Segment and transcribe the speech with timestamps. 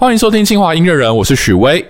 [0.00, 1.84] 欢迎收听清华音乐人，我是许巍。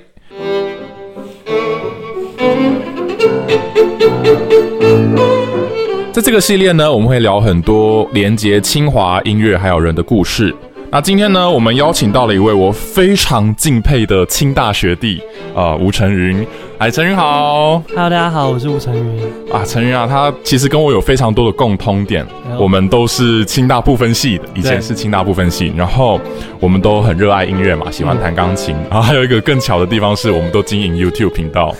[6.12, 10.52] 在这个系列呢，我们会聊很多连接清华音乐还有人的故事。
[10.90, 15.22] 那今天呢，我们邀请到了一位我非常敬佩的清大学弟
[15.54, 16.44] 啊，吴成云。
[16.80, 19.22] 哎，陈云好，Hello，大家好，我是吴成云
[19.52, 19.62] 啊。
[19.66, 22.26] 陈云啊，他其实跟我有非常多的共通点，
[22.58, 26.18] 我们都是清大部分系的，以前是清大部分系，然后
[26.58, 28.74] 我们都很热爱音乐嘛，喜欢弹钢琴。
[28.88, 31.76] 然后还有一个更巧的地方是，我们都经营 YouTube 频道，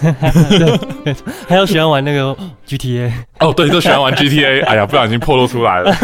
[1.49, 2.37] 还有喜欢玩那个
[2.69, 3.11] GTA。
[3.39, 4.63] 哦，对，都喜欢玩 GTA。
[4.69, 5.97] 哎呀，不小心破露出来了。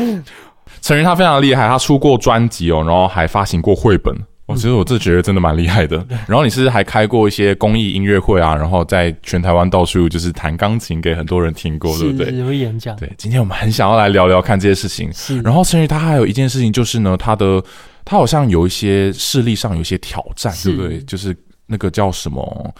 [0.82, 4.14] 陈云他非常厉害，他出过专辑哦，然后还发行过绘本。
[4.46, 5.96] 我其实我这觉得真的蛮厉害的。
[6.28, 12.44] 然后你是还开过一些公益音乐会啊，然后在全台湾到处就是弹钢琴给很多人听过，对不对？
[12.44, 12.94] 会演讲。
[12.96, 15.10] 对，今天我们很想要来聊聊看这些事情。
[15.12, 15.40] 是。
[15.40, 17.62] 然后甚至他还有一件事情就是呢，他的
[18.04, 21.00] 他好像有一些视力上有一些挑战，对不对？
[21.00, 21.34] 就是
[21.66, 22.74] 那个叫什么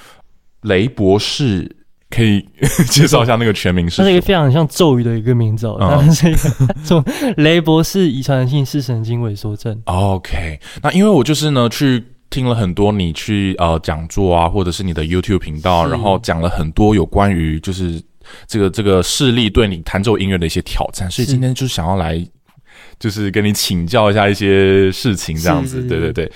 [0.63, 1.71] 雷博士。
[2.15, 2.41] 可以
[2.91, 3.97] 介绍一下那个全名是？
[3.97, 7.05] 它是一个非常像咒语的一个名字，它是一个
[7.37, 9.77] 雷博士遗传性视神经萎缩症。
[9.87, 18.01] OK，那因为我就是呢去听了很多你去呃讲座啊，或者是你的 YouTube 频道，然后讲了很多有关于就是
[18.47, 22.25] 这个这个视力对你弹奏音乐的一些挑战，所以今天就是想要来
[23.01, 25.83] 就是跟你请教一下一些事情，这样子。
[25.89, 26.31] 对对对，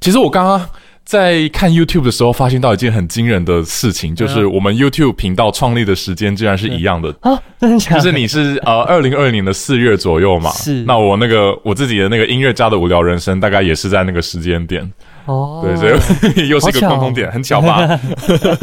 [0.00, 0.68] 其实我刚刚。
[1.04, 7.36] 在看 YouTube 的时候，发现到一件很惊人的事情，就是我们 YouTube 频道创立的时间竟然是一样的啊！
[7.58, 8.00] 真的假的？
[8.00, 10.50] 就是你是呃，二零二零年的四月左右嘛？
[10.52, 10.84] 是。
[10.84, 14.88] 那我那个我自己的那个音乐家的无聊人生，大概也是在那个时间点
[15.24, 15.60] 哦。
[15.64, 15.88] 对，所
[16.42, 17.98] 以 又是一个共同点，很巧吧？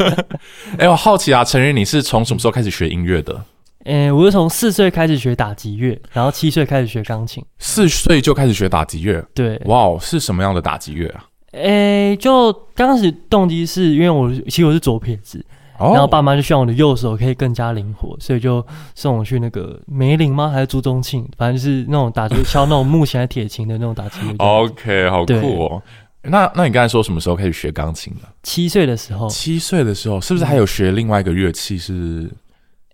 [0.78, 3.38] 哎，我好奇啊，陈云，你是从什么时候开始学音乐的？
[3.84, 7.44] 诶，我是从四岁开始学打击乐，然后七岁开始学钢琴。
[7.58, 9.24] 四岁就开始学打击乐？
[9.34, 9.60] 对。
[9.66, 11.24] 哇哦，是什么样的打击乐啊？
[11.52, 15.44] 诶，就刚开始动机是因为我其实我是左撇子，
[15.78, 18.64] 然后爸妈就希望我的右手可以更加灵活，所以就
[18.94, 20.50] 送我去那个梅林吗？
[20.50, 21.26] 还是朱宗庆？
[21.36, 24.18] 反正就是那种打击敲那种木琴、还铁琴的那种打击。
[24.38, 25.82] OK，好酷哦。
[26.22, 28.28] 那那你刚才说什么时候开始学钢琴的？
[28.42, 29.28] 七岁的时候。
[29.28, 32.30] 七岁的时候，是不是还有学另外一个乐器是？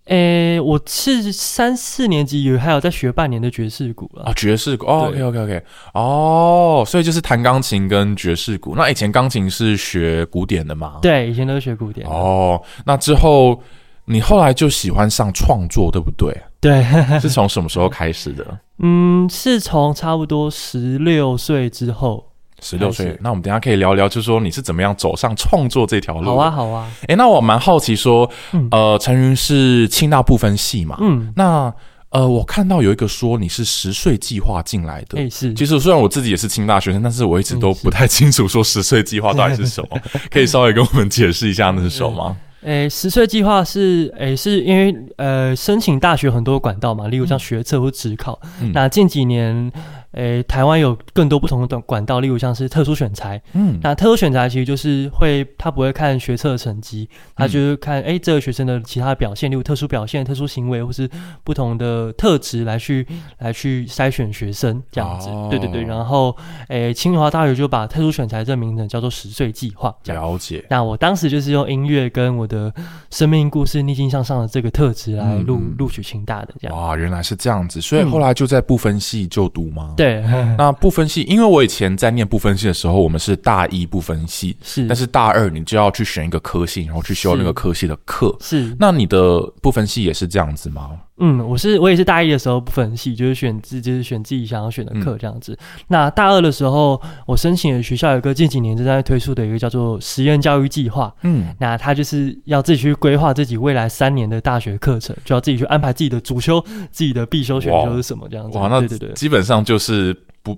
[0.05, 8.75] 诶，我是三四年级有还有在学半年的爵士鼓了啊，爵士鼓哦，OK OK OK，哦，所以就是弹钢琴跟爵士鼓。
[8.75, 10.99] 那以前钢琴是学古典的吗？
[11.01, 12.07] 对，以前都是学古典。
[12.07, 13.59] 哦，那之后
[14.05, 16.39] 你后来就喜欢上创作，对不对？
[16.61, 16.83] 对，
[17.19, 18.45] 是从什么时候开始的？
[18.83, 22.31] 嗯，是从差不多十六岁之后。
[22.65, 26.31] 十六岁，那我们等下可以聊聊，就是说你是怎么样走上创作这条路？
[26.31, 26.91] 好啊，好啊。
[27.07, 28.27] 哎，那我蛮好奇，说，
[28.71, 30.97] 呃，陈云是清大部分系嘛？
[30.99, 31.71] 嗯，那
[32.09, 35.53] 呃，我看到有一个说你是十岁计划进来的，哎，是。
[35.53, 39.99] 其实虽然我自己也是清大学生，但是我一直都不太清楚说十岁计划到底是什么，
[40.31, 42.37] 可以稍微跟我们解释一下那是什么吗？
[42.63, 48.39] 诶，十岁计划是诶，是因为呃，申请大学很多管道嘛，例如像学测或职考。
[48.73, 49.71] 那近几年。
[50.15, 53.41] 诶，台湾有更多不同的管道，例如像是特殊选材。
[53.53, 61.09] 嗯，那特殊选材其实就是会，他不会看学测成绩，他就是看诶这个学生的其他表现，例如特殊表现、特殊行为或是
[61.43, 63.05] 不同的特质来去
[63.39, 65.29] 来去筛选学生这样子。
[65.49, 66.33] 对对对，然后
[66.69, 69.93] 诶，清华大学就把特殊选材这名字叫做十岁计划。
[70.05, 70.65] 了解。
[70.69, 72.73] 那我当时就是用音乐跟我的
[73.11, 76.77] 生命故事逆境向上的这个特质来录录取清大的这样。
[76.77, 79.93] 哇，原来是这样子，所以后来就在不分系就读吗？
[79.97, 80.04] 对。
[80.05, 80.21] 对，
[80.57, 88.75] 那不分系，因为我以前在念不分系的时候，我们是大一不分系，是，但是大二你就要去选一个科系，然后去修那个科系的课，是。
[88.79, 90.91] 那你的不分系也是这样子吗？
[91.17, 95.57] 嗯，我是我也是大一的时候不分系，就是选自就是选自己想要选的课这样子。
[95.87, 106.59] 那大二的时候，我申请的学校有个近几年正在推出的一个叫做实验教育计划，嗯，那他就是要自己去规划自己未来三年的大学课程，就要自己去安排自己的主修、
[106.91, 108.57] 自己的必修选修是什么这样子。
[108.57, 110.57] 哇，那对对对，基本上就是不。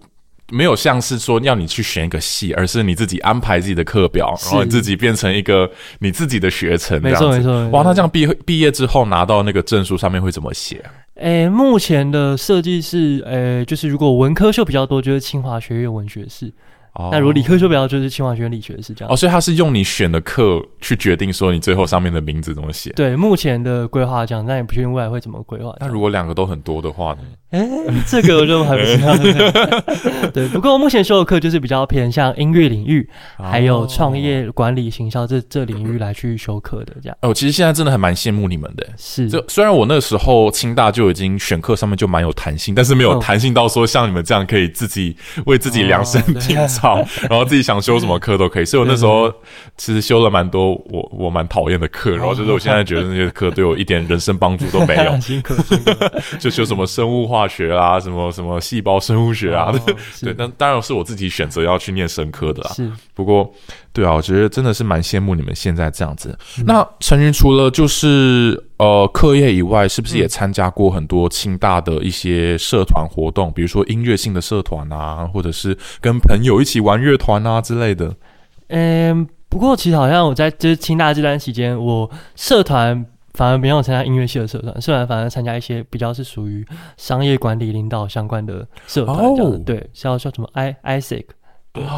[0.51, 7.01] 没有像是说要你去选一个系，而是你自己安排自己的课表，然后自己变成一个你自己的学程。
[7.01, 7.67] 没错没错。
[7.69, 10.83] 哇，那这样毕毕业之后拿到那个证书上面会怎么写？
[11.15, 16.53] 诶，目前的设计是，诶，就是如果文科秀比较多，就是清华学院文学系。
[17.11, 22.91] 那如果理科修比较就是清华学院理学是这样哦，所以他是用你选的课去决定说你最后上面的名字怎么写。
[22.91, 25.75] 对，目前的规划这样，那也不确定未来会怎么规划。
[25.79, 27.19] 那如果两个都很多的话呢？
[27.49, 27.65] 哎，
[28.05, 29.15] 这个我就还不知道。
[30.33, 37.17] 对，不过我目前修的课就是比较偏向音乐领域，还有创业管理、行销这这领域来去修课的这样。
[37.21, 38.85] 哦，其实现在真的还蛮羡慕你们的。
[38.97, 45.15] 是，就虽然我那时候清大就已经选课上面就蛮有弹性，但是没有弹性到说像你们这样可以自己
[45.45, 46.86] 为自己量身定造。
[46.87, 46.95] 好，
[47.29, 48.65] 然后自己想修什么课都可以。
[48.65, 49.29] 所以我那时候
[49.75, 55.17] 其实修了蛮多我我蛮讨厌的课，然后就是我现在觉得那些课对我一点人生帮助都没有。
[55.19, 55.91] 辛苦辛苦，
[56.39, 59.73] 就修什么生物化学啊，什么什么细胞生物学啊，
[60.21, 62.71] 对，那当然是我自己选择要去念生科的啦。
[62.73, 63.51] 是，不过
[63.97, 66.37] 对啊，我觉得真的是蛮羡慕你们现在这样子。
[66.67, 78.15] 那陈云除了就是呃课业以外，是不是也参加过很多清大的一些社团活动，比如说音乐性的社团啊，或者是跟朋友一起玩乐团啊之类的？
[78.67, 83.03] 嗯，不过其实好像我在就是清大这段期间，我社团
[83.33, 86.63] 反而没有参加音乐系的社团，社团反而参加一些比较是属于
[86.97, 91.01] 商业管理领导相关的社团，这样对，像叫什么 I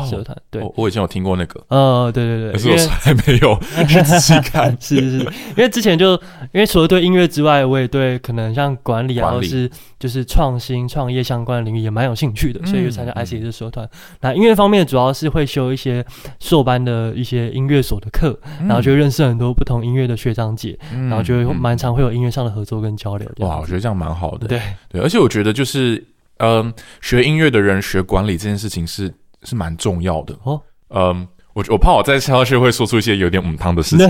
[0.10, 4.76] 社团对，我以前有听过那个，呃，对对对，可是我从来没有 去仔细看。
[4.80, 6.14] 是是是，因为之前就
[6.52, 13.88] 因为除了对音乐之外，我也对可能像管理啊，或是就是创新创业相关的领域也蛮有兴趣的，所以就参加 IC 的社团。
[14.22, 16.06] 那音乐方面主要是会修一些
[16.40, 23.30] 硕班的一些音乐所的课，然后就认识很多不同音乐的学长姐，然后就会蛮常会有音乐上的合作跟交流。
[23.40, 24.48] 哇，我觉得这样蛮好的。
[24.48, 26.04] 对对，而且我觉得就是
[26.38, 29.14] 嗯，学音乐的人学管理这件事情是。
[29.44, 34.08] 是蛮重要的哦，嗯，我我怕我再下去会说出一些有点母汤的事情。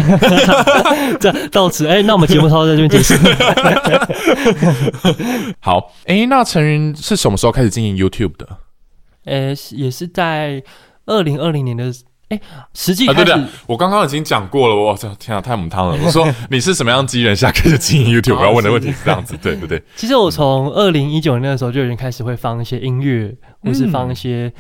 [1.19, 3.13] 这到此，哎，那我们节目稍后在这边结束。
[5.59, 8.47] 好，哎，那陈云是什么时候开始经营 YouTube 的？
[9.25, 10.63] 呃，也是在
[11.05, 11.91] 二零二零年的，
[12.29, 12.39] 哎，
[12.73, 14.75] 实际开始，我刚刚已经讲过了。
[14.75, 15.97] 我操，天啊，太母汤了！
[16.03, 18.37] 我说 你是什么样机缘下开始经营 YouTube？
[18.37, 19.81] 我要问的问题是这样子，对不对？
[19.95, 24.51] 其实我从二零一九年的时候就已经开始会放一些音乐，或是放一些。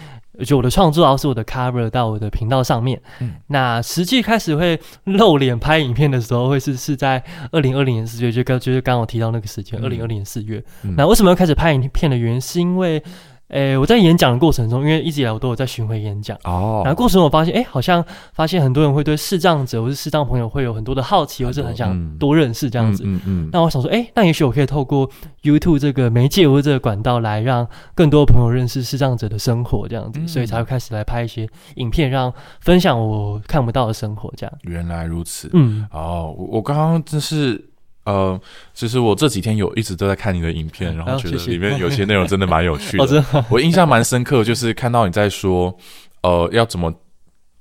[0.45, 3.01] 就我的创作，然后是我的 cover 到我的频道上面。
[3.19, 10.63] 嗯，那实际开始会露脸拍影片的时候，会是是在二零二零年四月，就刚就是刚我提到那个时间，二零二零年四月。
[10.97, 13.03] 那为什么要开始拍影片的原因，是因为。
[13.49, 18.03] 诶，我在演讲的过程中，因为一直以来我都有在巡回演讲哦，然后过程中我发现，哎，好像
[18.33, 23.03] 发现很多人会对视障者或是视障朋友会有很多的好奇，或是很想多认识这样子。
[23.05, 23.49] 嗯嗯。
[23.51, 25.09] 那我想说，哎，那也许我可以透过
[25.41, 34.55] YouTube 这个媒介或者这个管道来让更多的朋友认识视障者的生活这样子，所以才会开始来拍一些影片，让分享我看不到的生活这样。
[34.61, 35.49] 原来如此。
[35.53, 35.87] 嗯。
[35.91, 37.68] 哦，我我刚刚真是。
[38.09, 38.41] 呃，
[38.73, 43.25] 其实我这几天有一直都在看你的影片，然后觉得里面有些内容真的蛮有趣的。
[43.49, 45.75] 我印象蛮深刻，就是看到你在说，
[46.21, 46.93] 呃，要怎么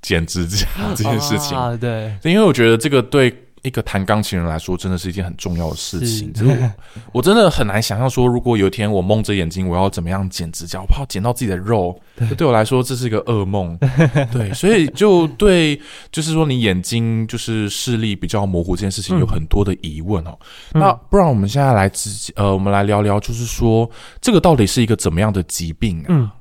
[0.03, 0.67] 剪指甲
[0.97, 1.57] 这件事情。
[1.57, 3.45] 啊，对，因为我觉得这个对。
[3.69, 6.33] 一个弹钢琴人来说，真的是一件很重要的事情。
[6.41, 6.73] 我
[7.19, 10.81] 我真的很难想象说，如果有一天我蒙着眼睛，我要怎么样剪指甲？
[10.81, 11.97] 我怕剪到自己的肉。
[12.37, 13.79] 对我来说，这是一个噩梦。
[14.33, 15.81] 对，所以就对，
[16.11, 20.37] 就是说你眼睛就是视力比较模糊这件事情，有很多的疑问哦。
[20.73, 23.89] 那不然我们现在来直接呃，我们来聊聊，就是说
[24.21, 26.33] 这个到底是一个怎么样的疾病啊？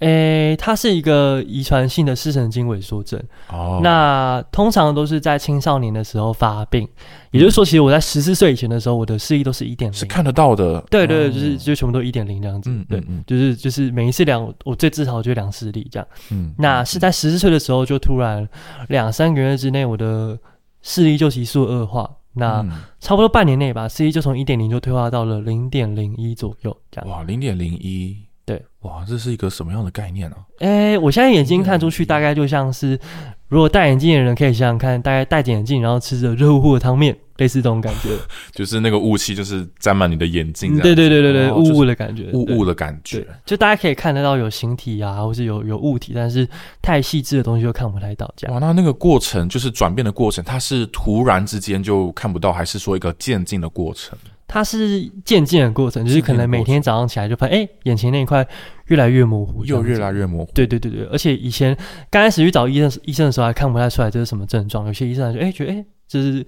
[0.00, 3.22] 诶，它是一个遗传性的视神经萎缩症。
[3.50, 6.88] 哦，那通常都是在青少年的时候发病，
[7.30, 10.80] 也就是说，其实我在十四岁以前的时候，我的视力都是一点零，是看得到的。
[10.90, 12.70] 对对，就是就全部都一点零这样子。
[12.70, 16.08] 嗯，对，就是就是每一次量，我最至少就量视力这样。
[16.30, 18.48] 嗯，那是在十四岁的时候，就突然
[18.88, 20.38] 两三个月之内，我的
[20.80, 22.10] 视力就急速恶化。
[22.32, 22.64] 那
[23.00, 27.10] 差不多半年内吧，视力就从一点零就退化到了零点零一左右这样。
[27.10, 28.16] 哇，零点零一。
[28.50, 30.36] 对，哇，这是一个什么样的概念呢？
[30.58, 32.98] 哎，我现在眼睛看出去，大概就像是，
[33.46, 38.08] 如果戴眼镜的人可以想想看，大概戴着眼镜，然后吃着热乎乎的汤面，类似这种感觉，
[38.52, 46.48] 就是那个雾气，就是沾满你的眼睛，对对对对对，雾雾的感觉，雾雾的感觉，就大家可以看得到有形体啊，或是有有物体，但是
[46.82, 48.28] 太细致的东西就看不太到。
[48.36, 54.18] 这样哇，那那个过程就是转变的过程，它是突然之间就看不到，还是说一个渐进的过程？
[54.52, 58.44] 它是渐进的过程，就是可能每天早上起来就发现，哎，眼前那一块
[58.86, 60.50] 越来越模糊，又越来越模糊。
[60.52, 61.76] 对对对对，而且以前
[62.10, 64.88] 刚开始去找医生医生的时候，还看不太出来这是什么症状。
[64.88, 66.44] 有些医生还说，哎，觉得哎，这是。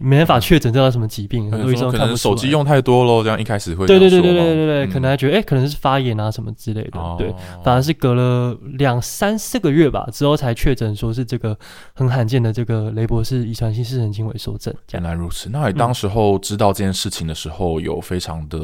[0.00, 11.56] 没办法确诊这叫什么疾病，很多医生可能手机用太多喽，这样一开始会对对对对对对对，可能还觉得哎，可能是发炎啊什么之类的，对，反而是隔了两三四个月吧之后才确诊，说是这个
[11.94, 14.74] 很罕见的这个雷博士遗传性视神经萎缩症。
[14.92, 18.58] 原来如此，那你当时候知道这件事情的时候，有非常的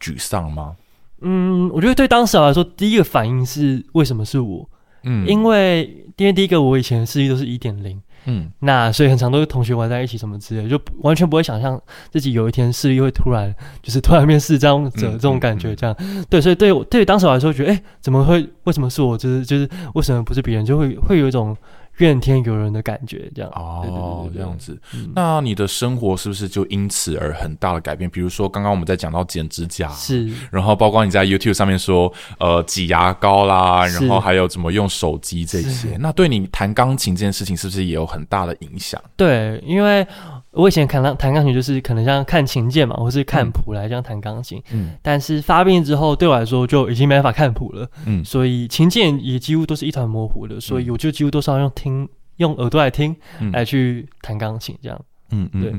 [0.00, 0.76] 沮丧吗？
[1.22, 4.68] 嗯，我觉得对当时来说，第一个反应是为什么是我？
[5.04, 8.00] 嗯，因为因为第一个我以前的视力都是一点零。
[8.26, 15.96] 嗯，那所以很常都是同学玩在一起什么之类，就完全不会想象自己有一天视力会突然就是突然变视障者这种感觉，这样
[16.28, 18.48] 对，所以对我对当时来说觉得，哎，怎么会？
[18.64, 19.16] 为什么是我？
[19.16, 20.64] 就是就是为什么不是别人？
[20.64, 21.56] 就会会有一种
[22.00, 23.50] 怨天尤人的感觉，这样。
[23.52, 24.78] 哦，这样子。
[24.94, 25.12] 嗯。
[25.14, 28.10] 那你的生活是不是就因此而很大的改变？
[28.10, 30.28] 比如说刚刚我们在讲到剪指甲，是。
[30.50, 39.00] 然后包括你在 YouTube 上面说，呃，挤牙膏啦，然后还有怎么用手机这些，那对你弹钢琴这件事情是不是也有很大的影响？
[39.16, 40.06] 对，因为
[40.52, 44.90] 我以前弹钢弹钢琴就是可能像看琴键嘛，或是看谱来这样弹钢琴，嗯。
[45.00, 48.24] 但是发病之后对我来说就已经没办法看谱了，嗯。
[48.24, 53.52] 所以琴键也几乎都是一团模糊的，所以我就几乎都是要用听用耳朵来听嗯。
[53.52, 55.00] 来去弹钢琴这样。
[55.30, 55.72] 嗯嗯对，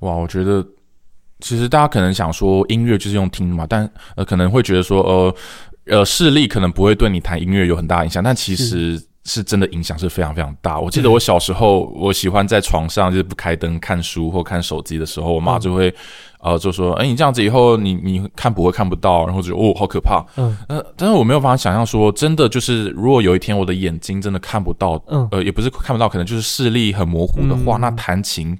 [0.00, 0.64] 哇，我觉得
[1.40, 5.34] 其实大家可能想说音乐就是用听嘛，但呃可能会觉得说呃
[5.86, 9.02] 呃视力可能不会对你弹音乐有很大影响，但其实。
[9.24, 10.78] 是真的影响是非常非常大。
[10.80, 15.94] 我记得我小时候，我喜欢在床上就是不开灯看书或看手机的时候，我妈就会、
[16.40, 20.56] 呃就说：“哎、你这样子以后你你看不会看不到，然后就哦好可怕。”嗯。
[20.68, 25.28] 呃，但是我没有办法想象说，真的就是如果有一天我的眼睛真的看不到，嗯。
[25.30, 28.58] 呃，也不是看不到，可能就是视力很模糊的话，嗯那弹琴，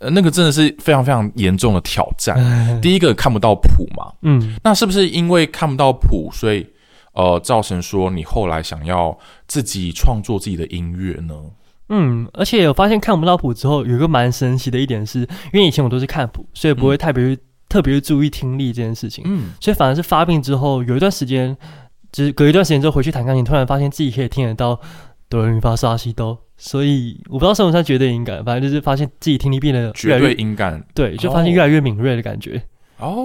[0.00, 2.80] 呃，那个真的是非常非常严重的挑战。
[2.80, 6.66] 第一个看不到谱嘛，嗯，那是不是因为看不到谱，所以
[7.14, 9.16] 呃，造成说你后来想要
[9.48, 11.34] 自己创作自己的音乐呢？
[11.88, 15.20] 嗯，而且我发现看不到谱之后，有一个蛮神奇的一点是，
[15.52, 17.36] 因为以前我都是看谱，所以不会特别、
[17.68, 21.56] 特别注意听力这件事情，嗯，所以反而是发病之后，有一段时间，
[22.10, 24.80] 就是隔一段时间之后回去弹钢琴，突然发现自己可以听得到
[25.28, 30.82] 哆来咪发嗦西哆，所以我不知道算不算绝对音感，反正就是发现自己听力变得越绝对来越音感。
[30.94, 32.62] 对，就发现越来越敏锐的感觉，哦，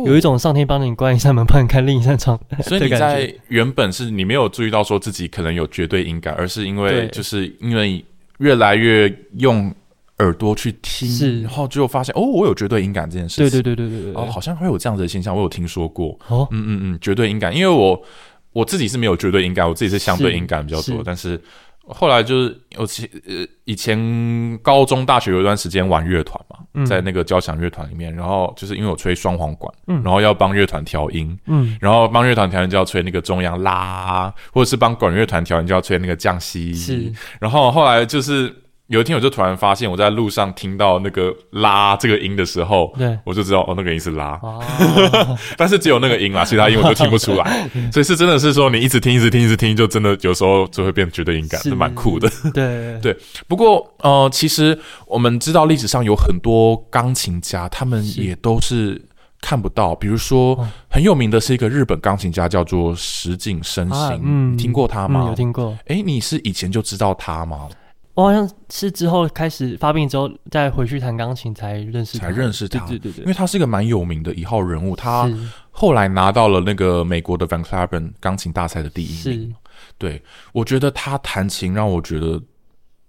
[0.06, 2.90] 有一种上天帮你关一扇门，帮你开另一扇窗 所以你。
[2.90, 8.04] 在原本是你没有注意到说自己可能有绝对音感，而是因为就是因为
[8.40, 9.74] 越来越用
[10.18, 11.42] 耳朵去听，是。
[11.44, 13.46] 然后就发现哦，我有绝对音感这件事情。
[13.46, 14.22] 对对对对对对。
[14.22, 16.18] 哦，好像会有这样子的现象，我有听说过。
[16.28, 18.02] 哦，嗯嗯嗯，绝对音感，因为我
[18.52, 21.02] 我自己是没有绝对音感，我自己是相对是音感比较多，是。
[21.06, 21.40] 但是
[21.90, 26.86] 后来就是我其呃以前高中大学有一段时间玩乐团嘛，嗯。
[26.86, 30.02] 在那个交响乐团里面，然后就是因为我吹双簧管，嗯。
[30.04, 31.78] 然后要帮乐团调音，嗯。
[31.82, 36.74] 然后帮乐团调音就要吹那个中央拉，或者是帮管乐团调音就要吹那个降西。
[36.74, 38.54] 是，然后后来就是
[38.90, 43.18] 有一天我就突然发现我在路上听到那个拉这个音的时候，对。
[43.24, 44.60] 我就知道哦那个音是拉，哦，
[45.56, 47.70] 但是只有那个音啦，其他音我都听不出来。
[47.94, 52.30] 所以是真的是说你一直听一直听一直听，就真的有时候就会变绝对音感，是是蛮酷的。
[52.54, 53.16] 对对
[53.48, 59.02] 不过呃，其实我们知道历史上有很多钢琴家，他们也都是。
[59.42, 65.22] 看不到，比如说哦很有名的是一个日本钢琴家，叫做石井伸行，啊嗯你听过他吗？
[65.24, 65.78] 嗯有听过。
[65.86, 67.70] 诶，你是以前就知道他吗？
[68.16, 75.30] 我好像是之后开始发病之后，再回去弹钢琴才认识他，才认识他对对对因为他是一个蛮有名的一号人物，他，
[75.72, 79.50] 后来拿到了那个美国的 Van Cliburn 钢琴大赛的第一是名。
[79.50, 79.56] 是
[79.98, 82.42] 对，我觉得他弹琴让我觉得，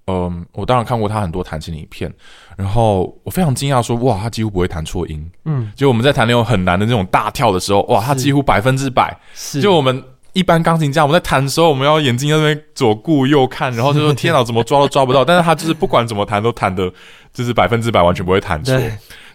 [0.06, 2.12] 嗯，我当然看过他很多弹琴的影片，
[2.56, 5.30] 然后我非常惊讶说，哇，他几乎不会弹错音。
[5.44, 9.18] 嗯就我们在弹那种很难的那种大跳的时候，哇，他几乎百分之百。
[9.34, 15.24] 是，就我们一般钢琴家，我们在弹的时候，我们要眼睛在那边左顾右看，然后就说天哪，怎么抓都抓不到。
[15.24, 16.90] 但是他就是不管怎么弹都弹的，
[17.32, 18.78] 就是百分之百完全不会弹错。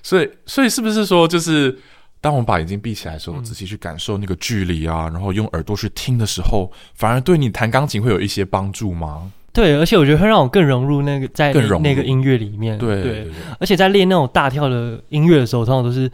[0.02, 1.78] 所以，所以是不是说，就是
[2.22, 9.32] 当我们把眼睛闭起来的时候，嗯仔细去感受那个距离啊，然后用耳朵去听的时候，反而对你弹钢琴会有一些帮助吗？
[9.52, 16.12] 对，而且我觉得会让我更融入那个在那个音乐里面，对对，而且在练那种大跳的音乐的时候，通常都是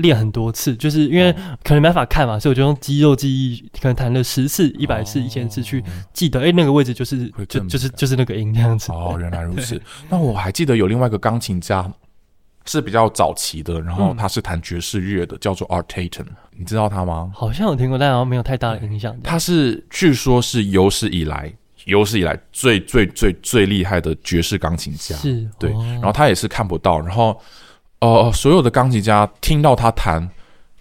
[0.00, 8.92] 练很多次，就是因为可能没办法看嘛，所以我就用肌肉记忆，可能弹了十次、一百次、一千次去记得，哎，那个位置就是就就是就是那个音这样子。
[8.92, 9.80] 哦，原来如此。
[10.08, 11.90] 那我还记得有另外一个钢琴家
[12.66, 16.26] 是比较早期的，然后嗯他是弹爵士乐的，叫做 Art Tatum，
[16.56, 17.30] 你知道他吗？
[17.34, 19.16] 好像有听过，但好像没有太大的影响。
[19.22, 21.52] 他是据说是有史以来
[21.86, 25.16] 有史以来最最最最厉害的爵士钢琴家。
[25.16, 27.40] 是，对，哦然后他也是看不到，然后
[28.00, 30.28] 呃，所有的钢琴家听到他弹，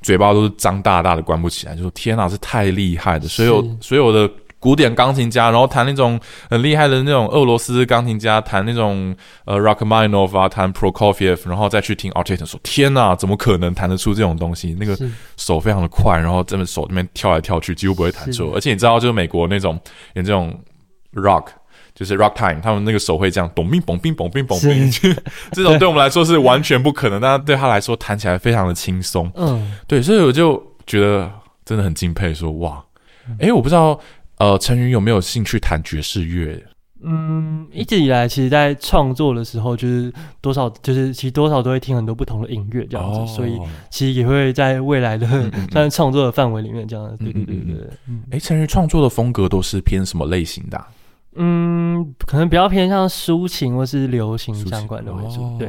[0.01, 3.27] 嘴巴都是张大大的，关不起来，就说天哪，是太厉害的。
[3.27, 14.75] 所有所有的古典钢琴家，然后弹那种很厉害的那种俄罗斯钢琴家，弹那种呃 Rachmaninoff 啊，弹 Prokofiev，然后再去听 a r t e t 说天哪，怎么可能弹得出这种东西？
[14.79, 14.97] 那个
[15.37, 18.51] 手非常的快，然后这么手那边跳来跳去，几乎不会弹错。
[18.55, 19.79] 而且你知道，就是美国那种
[20.13, 20.57] 有这种
[21.13, 21.47] rock，
[21.99, 24.89] 就是 rock time，他们那个手会这样咚冰嘣冰嘣冰嘣冰，
[25.51, 25.85] 这种 对。
[25.85, 29.29] 我们来说是完全不可能，但对他来说弹起来非常的轻松。
[29.35, 31.29] 嗯，对，所以我就觉得
[31.65, 32.81] 真的很敬佩说哇，
[33.39, 33.99] 诶，我不知道
[34.37, 36.63] 呃陈云有没有兴趣弹爵士乐？
[37.03, 47.17] 嗯，一直以来，其实，在创作的时候，就是多少，就是其实多少都会听很多不同的音乐这样子，所以哦其实也会在未来的嗯嗯算是创作的范围里面这样子。
[47.17, 48.23] 对对对对对，嗯。
[48.31, 50.87] 诶，陈云创作的风格都是偏什么类型的啊、
[51.39, 55.57] 嗯，嗯，可能比较偏向抒情或是流行相关的为主。
[55.57, 55.67] 对，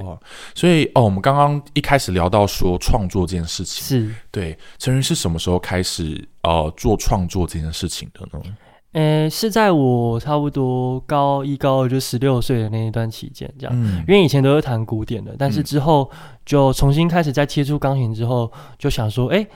[0.54, 4.14] 所以哦，我们刚刚一开始聊到说创作这件事情，是。
[4.30, 8.44] 对陈云是什么时候开始呃做创作这件事情的呢？
[8.92, 16.10] 呃，是在我差不多高一高二就十六岁的那一段期间，这样，因为以前都是弹古典的，但是之后
[16.44, 18.50] 就重新开始在接触钢琴之后，
[18.80, 19.46] 就想说，哎，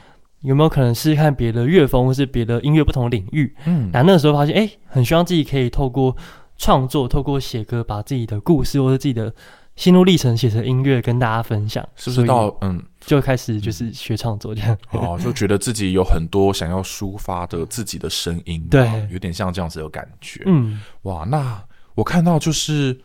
[0.44, 3.54] 有没有可能试试看别的乐风或是别的音乐不同领域？
[3.66, 6.16] 嗯，那那个时候发现，哎，很希望自己可以透过
[6.56, 9.34] 创作，透过写歌，把自己的故事或者自己的。
[9.76, 20.44] 心路历程写成音乐跟大家分享，是不是到嗯就开始就是学创作这样哦，就觉得自己有很多想要抒发的自己的声音，对，有点像这样子的感觉。
[20.46, 21.60] 嗯，哇，那
[21.96, 22.96] 我看到就是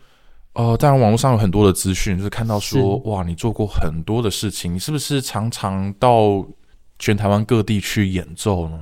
[0.54, 6.46] 呃，当然网络上有很多的资讯，就是看到说哇，你做过很多的事情，你是不是常常到
[7.00, 8.78] 全台湾各地去演奏呢？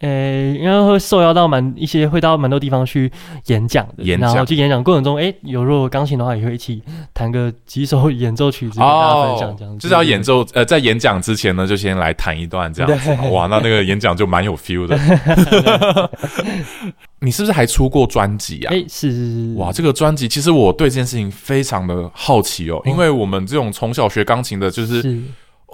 [0.00, 3.10] 呃，因为会受邀到蛮一些，会到蛮多地方去
[3.46, 6.82] 演讲的，然后去演讲过程中，哎，有如果钢琴的话，也会一起
[7.14, 9.78] 弹个几首演奏曲子跟大家分享这样。
[9.78, 13.10] 就是要演奏，呃，在演讲之前呢，就先来弹一段这样子。
[13.32, 14.98] 哇，那那个演讲就蛮有 feel 的。
[17.20, 18.74] 你是不是还出过专辑啊？
[18.74, 19.54] 哎，是是是。
[19.56, 25.22] 哇，这个专辑其实我对这件事情非常的好奇哦，因为我们这种从小学钢琴的，就是。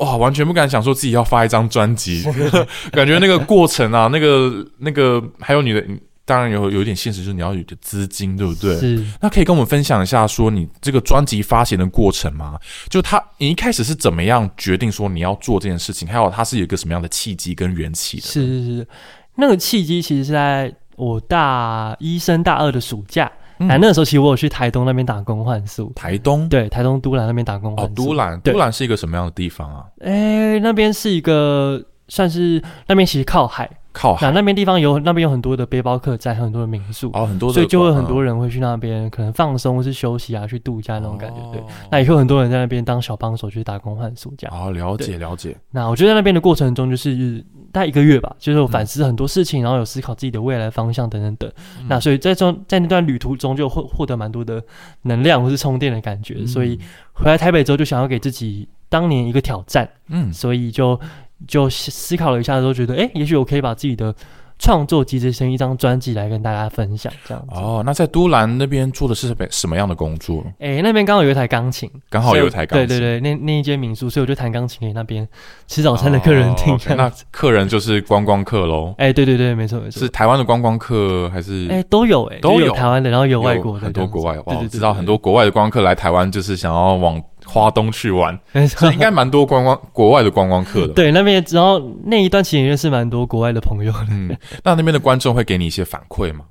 [0.01, 2.25] 哇，完全不敢想说自己要发一张专辑，
[2.91, 5.85] 感觉那个过程啊，那个那个，还有你的，
[6.25, 8.79] 当然有有一点现实，就是你要有的资金，对不对？
[8.79, 9.05] 是。
[9.21, 12.59] 那可以跟我们分享一下，说你这个专辑发行的过程吗？
[12.89, 16.09] 就他，你一开始是怎么样决定说你要做这件事情？
[16.09, 18.23] 还有它是有一个什么样的契机跟缘起的？
[18.23, 18.89] 是是是，
[19.37, 23.31] 那个契机其实是在我大一升大二的暑假。
[23.69, 25.93] 哎，那个时候其实我有去台东那边打工换宿。
[25.95, 27.87] 台东对，台东都兰那边打工换。
[27.87, 29.85] 哦，都兰，都兰是一个什么样的地方啊？
[30.01, 33.69] 哎，那边是一个算是那边其实靠海。
[33.93, 41.41] 靠海，那边地方有那边有很多的背包客栈，很多的民宿，哦，很多，所以就会很多人会去那边，可能放松是休息啊，去度假那种感觉。
[41.53, 44.57] 对，那也会很多人在那边当小帮手去打工换宿这样。
[44.57, 45.57] 哦，了解了解。
[45.73, 51.53] 那我觉得在那边的过程中，就是大概一个月吧，就是我反思很多事情，然后有思考自己的未来方向等等等。
[51.89, 54.63] 那所以在中在那段旅途中，就获获得蛮多的
[55.03, 56.47] 能量或是充电的感觉。
[56.47, 56.79] 所以
[57.13, 59.89] 回来台北之后，就想要给自己当年一个挑战。
[60.09, 60.99] 嗯，所以就
[61.47, 64.15] 就思考了一下，之后觉得哎，也许我可以把自己的。
[64.61, 67.55] 创作集结成一张专辑来跟大家分享，这样子。
[67.55, 70.45] 哦，那在都兰那边做的是什么样的工作？
[70.61, 72.87] 哎，那边刚好有一台钢琴，刚好有一台钢琴。
[72.87, 75.27] 对对对，那那一间民宿，所以我就弹钢琴给那边
[75.67, 76.79] 吃早餐的客人听。
[76.95, 78.95] 那客人就是观光客喽？
[78.99, 81.67] 哎，对对对，没错没错，是台湾的观光客还是？
[81.71, 84.39] 哎，都有哎，都有台湾的，然后有外国的，很多国外。
[84.45, 87.21] 哇，知道很多国外的观光客来台湾，就是想要往。
[87.51, 90.93] 花东去玩， 所以应该蛮多观光国外的观光客的。
[90.95, 93.93] 对，那边然后那一段期间认识蛮多国外的朋友。
[94.11, 96.45] 嗯，那那边的观众会给你一些反馈吗？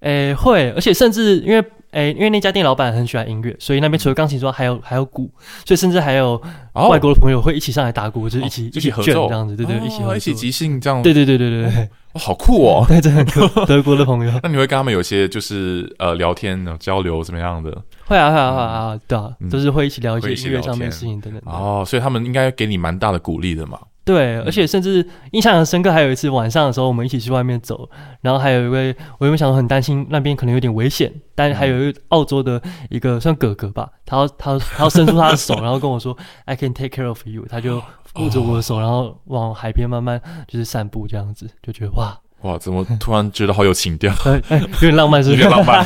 [0.00, 1.62] 诶，会，而且甚至因为
[1.96, 5.30] 诶，因为那家店老板很喜欢音乐，所以那边除了钢琴之外，还有还有鼓，
[5.64, 6.40] 所以甚至还有
[6.74, 11.00] 外国的朋友会一起上来打鼓，就一起一起合奏这样子，对对，一起一起即兴这样。
[11.02, 11.88] 对对对对对对，
[12.20, 12.84] 好酷哦！
[12.88, 14.40] 对，真的酷， 德国的朋友。
[14.42, 17.70] 那你会跟他们有些就是呃聊天交流怎么样的？
[18.04, 21.42] 会啊会啊会啊，对啊，都是会一起聊一些音乐上面的事情等等。
[21.46, 23.78] 哦，所以他们应该给你蛮大的鼓励的嘛。
[24.06, 27.90] 对，而且甚至印象很深刻，还有一次晚上的时候，我们一起去外面走，
[28.20, 36.16] 然后还有一位，我原本想很担心那边可能有点危险，但还有一个澳洲的一个算哥哥吧，他要他他要伸出他的手，然后跟我说
[36.46, 37.82] I can take care of you，他就
[38.14, 42.16] 握着我的手，然后往海边慢慢就是散步这样子，就觉得哇。
[42.42, 44.12] 哇，怎么突然觉得好有情调？
[44.50, 45.84] 有点浪漫，是有点浪漫。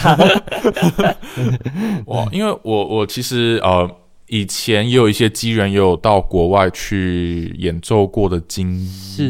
[2.06, 3.88] 哇，因为我我其实呃
[4.30, 8.80] 以前也有一些机缘，也有到国外去演奏过的经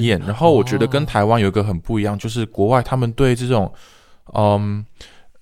[0.00, 0.20] 验。
[0.20, 3.72] 然后我觉得跟台湾有一个很不一样，就是国外他们对这种
[4.34, 4.84] 嗯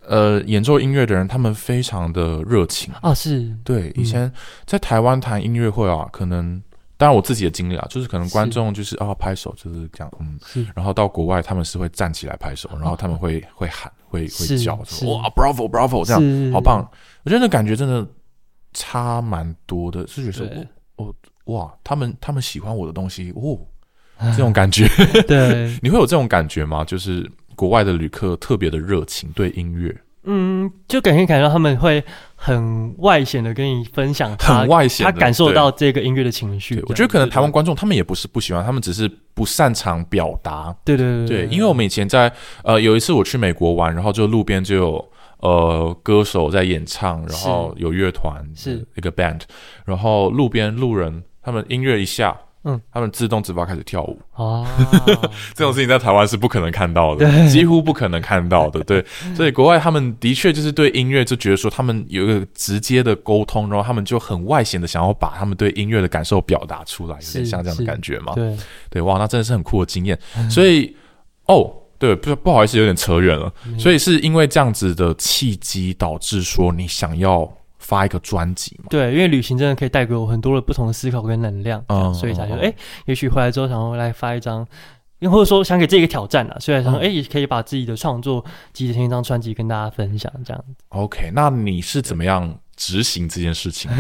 [0.07, 3.13] 呃演奏音乐的人，他们非常的热情啊。
[3.13, 4.33] 是对，以前
[4.65, 6.63] 在台湾谈音乐会啊，可能。
[7.01, 10.37] 当然，我自己的经历啊，就是可能观众就是啊拍手，就是这样，嗯，
[10.75, 16.85] 然后到国外他们是会站起来拍手，然后他们会会喊，会会叫，哇，bravo bravo，这样好棒！
[17.23, 18.05] 我觉得那感觉真的
[18.73, 23.59] 差蛮多的，是觉得哦哇，他们他们喜欢我的东西哦，
[24.33, 24.87] 这种感觉，
[25.27, 26.85] 对， 你会有这种感觉吗？
[26.85, 29.97] 就是国外的旅客特别的热情对音乐。
[30.31, 32.05] 嗯，就感觉感觉到他们会
[32.35, 36.85] 很外显的跟你分享，很外显，他感受到这个音乐的情绪。
[36.87, 40.77] 我觉得可能台湾观众他们也不是不喜欢，他们只是不擅长表达。
[40.85, 42.31] 对对对对，因为我们以前在
[42.63, 49.41] 呃有一次我去美国玩，然后就路边就有呃歌手在演唱，然后有乐团是一个 band，
[49.85, 52.37] 然后路边路人他们音乐一下。
[52.65, 54.67] 嗯，他们自动直播开始跳舞哦，
[55.55, 58.83] 这种事情在台湾是不可能看到的，几乎不可能看到的。
[58.83, 59.03] 对，
[59.37, 68.35] 所以国外他们的确就是对音乐就觉得说他们有一个直接的沟通，然后他们就很外显的想要把他们对音乐的感受表达出来，有点像这样的感觉嘛。
[68.35, 68.57] 对，
[68.91, 70.19] 对，哇，那真的是很酷的经验。
[70.51, 70.95] 所以，
[71.47, 73.53] 哦，对，不不好意思，有点扯远了。
[73.79, 78.87] 所以是因为这样子的契机，导致说你想要发一个专辑嘛？
[78.91, 81.85] 对，因为旅行真的可以带给我很多的不同的思考跟能量，
[82.15, 82.75] 所以才觉得，哎、
[83.07, 84.67] 也许回来之后想要来发一张，
[85.21, 90.75] 又或者说想给自己一个挑战啊，所以想说，嗯哎、也可以把自己的创作集成一张专辑跟大家分享，这样子。
[90.91, 93.91] OK，那你是怎么样执行这件事情？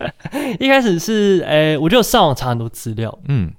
[0.58, 3.52] 一开始是，哎、我就上网查很多资料，嗯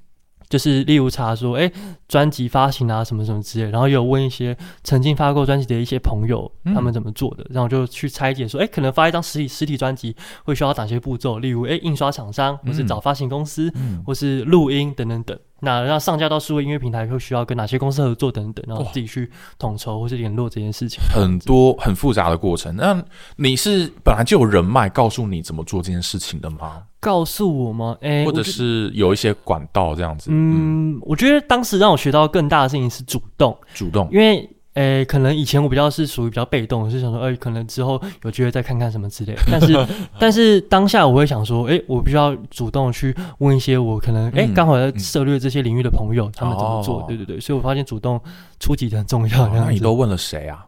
[0.50, 1.72] 就是例如查说，哎、
[2.08, 6.74] 专辑发行啊，什么什么之类，然后也有问一些曾经发过专辑的一些朋友，嗯。
[6.74, 12.88] 他们怎么做的，然后就去拆解说，哎、可能发一张实体实体专辑会需要哪些步骤，例如，哎、印刷厂商，或是嗯。
[12.88, 15.38] 找发行公司，嗯，或是录音等等等。
[15.63, 21.02] 那那上架到数位音乐平台会需要跟哪些公司合作等等，然后自己去统筹或是联络这件事情。
[21.10, 22.76] 很多很复杂的过程。
[22.76, 23.04] 那
[23.38, 26.84] 你是本来就有人脉告诉你怎么做这件事情的吗？
[26.99, 27.97] 告诉我吗？
[28.02, 30.30] 哎、或者是有一些管道这样子？
[30.32, 34.08] 嗯，嗯，我觉得当时让我学到更大的事情是主动，主动。
[34.12, 34.49] 因为。
[34.74, 39.42] 诶，可能以前我比较是属于比较被动，是想说，哎、可能之后有机会再看看什么之类的。
[39.52, 39.88] 但是，
[40.20, 47.02] 但是当下我会想说，哎、我必须要主动去问一些我可能，哎、嗯刚好在涉猎这些领域的朋友，他们怎么做？
[47.02, 48.20] 哦对对对，所以我发现主动
[48.60, 49.48] 出击的很重要。
[49.50, 50.66] 那你都问了谁啊？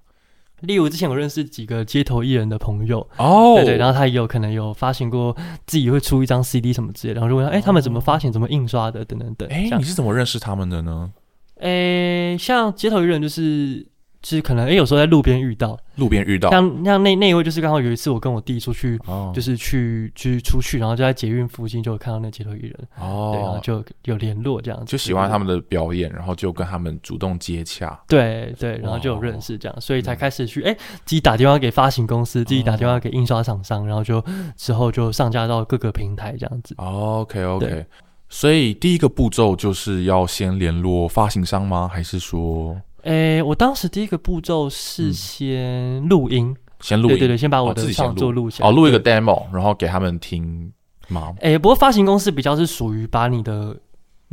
[0.61, 9.49] 例如之前我认识几个街头艺人的朋友，哦对对，然后他也有可能有发行过自己会出一张 CD 什么之类的，然后就问他，哎、他们怎么发行、怎么印刷的，等等等。
[9.49, 11.11] 哎、你是怎么认识他们的呢？
[11.59, 13.85] 哎、像街头艺人就是
[14.25, 16.49] 就是可能哎、有时候在路边遇到，路边遇到。
[16.49, 18.99] 像像那那一位就是刚好有一次我跟我弟出去。
[19.05, 27.99] 哦，就是去去出去，然后就在捷运附近就有看到那街头艺人，对，然后哦，就有联络这样子，就喜欢他们的表演，然后就跟他们主动接洽。
[28.07, 34.23] 对对，然后就有认识这样，所以才开始去哎、自己打电话给发行公司，自己打电话给印刷厂商，然后就
[34.57, 36.73] 之后就上架到各个平台这样子。
[36.77, 37.85] OK OK，
[38.27, 41.87] 所以第一个步骤就是要先联络发行商吗？
[41.87, 47.15] 还是说诶，我当时第一个步骤是嗯先录音，先录音？
[47.15, 48.69] 对对对，先把我哦的创作录下来。
[48.69, 50.71] 哦，录一个 demo，然后给他们听
[51.07, 51.33] 吗？
[51.41, 53.77] 诶，不过发行公司比较是属于把你的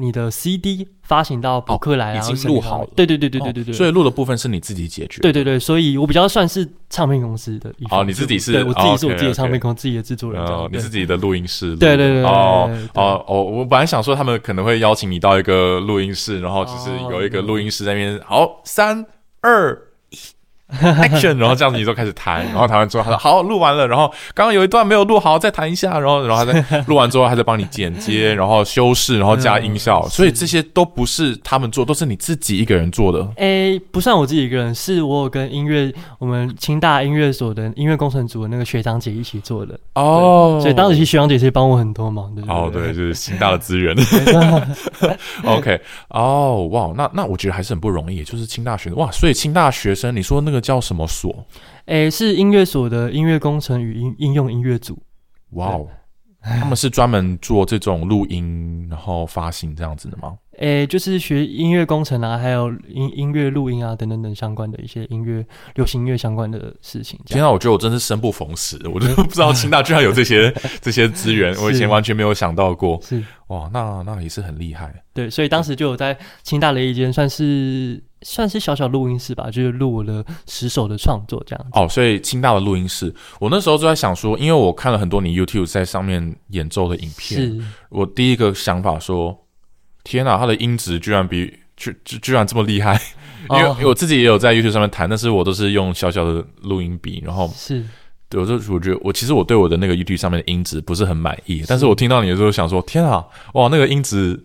[0.03, 5.23] 你的 CD 发行到博客来啊，哦已经录好了对对对对对对对，哦所以录的部分是你自己解决。
[5.23, 8.01] 对对对，所以我比较算是唱片公司的一方。
[8.01, 19.07] 哦你自己是对我自己是我自己的唱片公司，自己的制作人哦你自己的录音室对对对对哦哦哦，我本来想说他们可能会邀请你到一个录音室，然后就是哦有一个录音室在那边，好，三
[19.41, 19.92] 二一。
[20.81, 33.27] action，然后这样子你就开始弹， 然后弹完之后，他说好录完了，然后刚刚有一段没有录好，再弹一下，然后然后他再 录完之后，他再帮你剪接， 然后修饰，然后加音效，嗯所以这些都不是他们做，都是你自己一个人做的。
[33.37, 42.43] 诶，不算我自己一个人，是我有跟音乐我们清大音乐所的音乐工程组的那个学长姐一起做的，哦所以当时其实学长姐其实帮我很多忙的。
[42.49, 43.97] 哦，对，就是清大的资源。
[45.45, 51.44] OK，哦，哇，那那我觉得还是很不容易，就是清大学的哇，所以清大学生，你说那个叫什么所？
[51.87, 54.96] 诶，是音乐所的音乐工程与应应用音乐组。
[55.51, 55.87] 哇哦，
[56.40, 60.35] 他们是专门做这种录音然后发行这样子的吗？
[60.59, 65.44] 诶，就是学音乐工程啊，还有音音乐录音啊等等等相关的一些音乐、
[65.75, 67.18] 流行音乐相关的事情。
[67.25, 73.01] 这样天啊，我觉得我真是生不逢时，我都不知道清大居然有这些这些资源，我以前完全没有想到过。
[73.03, 74.94] 是哇，那那也是很厉害。
[75.14, 81.71] 对，所以当时就有在清大的一间算是算是小小录音室吧，就是录我的十首的创作这样子。
[81.73, 89.47] 哦，所以清大的录音室，我那时候就在想说，因为我看了很多你 YouTube 在上面演奏的影片，我第一个想法说，
[90.05, 93.01] 天啊，它的音质居然比居居居然这么厉害，
[93.51, 97.85] 因为哦我自己也有在 YouTube 上面弹，但是我都是用小小的录音笔，然后是。
[98.29, 104.43] 对我就我觉得我其实我对我的那个 YouTube 上面的音质不是很满意，但是我听到你的时候想说，天啊，哇，那个音质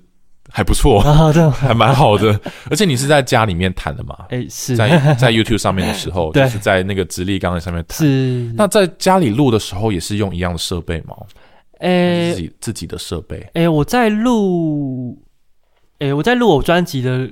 [0.58, 2.42] 还不错，啊，这样，还蛮好的，
[2.72, 7.96] 而且你是在家里面弹的嘛，哎，是在在 YouTube 上面的时候， 对就是在那个直立钢上面弹。
[7.96, 11.16] 是，那在家里录的时候也是用一样的设备吗？
[11.78, 13.48] 哎自己自己的设备？
[13.54, 15.16] 哎，我在录，
[16.00, 17.30] 哎，我在录我专辑的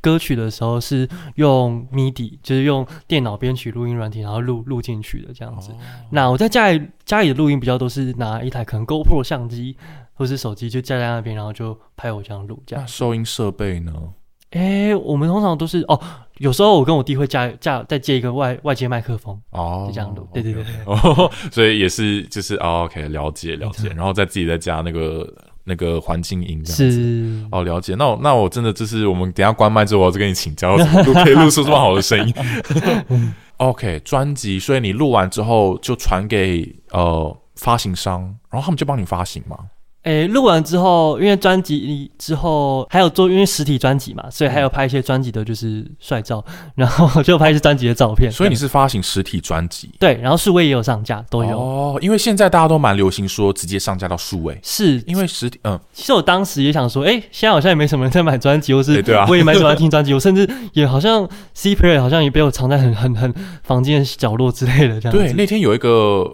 [0.00, 5.72] 歌曲的时候是用 MIDI，就是用电脑编曲录音软体，然后录录进去的这样子。
[6.08, 9.76] 那我在家里家里的录音比较都是拿一台可能 GoPro 相机
[10.14, 12.82] 或是手机就架在那边，然后就拍我这样录这样。
[12.82, 13.92] 那收音设备呢？
[14.50, 15.98] 诶，我们通常都是哦，
[16.36, 20.28] 有时候我跟我弟会架架再接一个外外接麦克风，哦，就这样录。
[20.30, 20.72] 对对对对。
[20.84, 25.26] 哦， 所以也是就是哦，OK，了解了解，然后再自己再加那个
[25.64, 26.92] 那个环境音这样子。
[26.92, 27.94] 是哦，了解。
[27.94, 32.34] 那我那我真的就是我们等一下关麦之后，我再跟你请教，怎么录可以录出这么好的声音。
[33.56, 38.20] OK，专辑，所以你录完之后就传给呃发行商，
[38.50, 39.56] 然后他们就帮你发行嘛。
[40.02, 48.30] 诶，录完之后，因为专辑之后还有做，因为实体专辑嘛，所以还有拍一些专辑的，就是帅照，然后 就拍一些专辑的照片。
[48.30, 51.56] 所以你是发行实体专辑，对，然后数位也有上架，都有。
[51.56, 65.16] 哦，因为现在大家都蛮流行说直接上架到数位，是因为实体，嗯，其实我当时也想说，哎，现在好像也没什么人在买专辑，或是我也蛮喜欢听专辑，我甚至 也好像 C Player 好像也被我藏在很很很房间角落之类的这样。
[65.16, 66.24] 对，那天有一个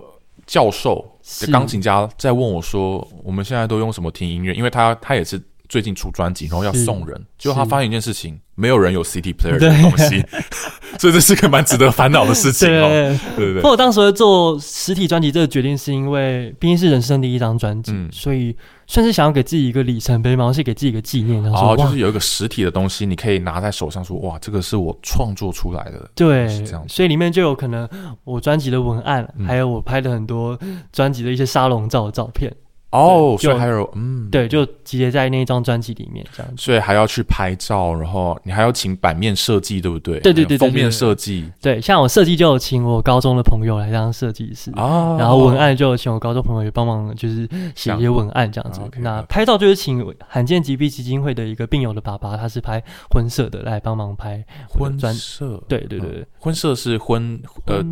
[0.48, 1.04] 教授。
[1.52, 4.54] 钢琴家在问我说：“我们现在都用什么听音乐？
[4.54, 10.24] 因为他他也是最近出专辑，然后要送人，就他发现一件事情，没有人有 CD player 这东西，
[10.98, 12.88] 所以这是个蛮值得烦恼的事情哦。
[12.88, 13.54] 对对对。
[13.56, 18.56] 不过我当时做实体专辑这个决定，是因为毕竟是人生第一张专辑，所以。”
[18.90, 21.42] 算是想要给自己一个里程碑嘛，是给自己一个纪念。
[21.42, 26.10] 然后就是有一个实体的东西，你可以拿在手上，说哇，这个是我创作出来的。
[26.14, 26.82] 对，是这样。
[26.88, 27.86] 所以里面就有可能
[28.24, 30.58] 我专辑的文案，还有我拍的很多
[30.90, 32.50] 专辑的一些沙龙照的照片。
[32.90, 36.62] 哦，所以还有嗯，对，就集结在那一张专辑里面这样子。
[36.62, 40.18] 所以还要去拍照，然后你还要请版面设计，对不对？
[40.20, 41.44] 对对对，封面设计。
[41.60, 48.80] 对，像我设计就有请我高中的朋友来当设计师啊，然后文案就有请我高中朋友也帮忙，就是写一些文案这样子。
[49.00, 55.62] 那拍照就是请罕见疾病基金会的一个病友的爸爸，他是拍婚摄的，来帮忙拍婚摄。
[55.68, 57.84] 对对对对，婚摄是婚呃